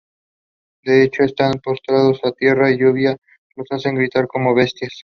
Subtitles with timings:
[0.83, 3.17] De hecho están postrados a tierra y la lluvia
[3.55, 4.93] los hace gritar "como bestias".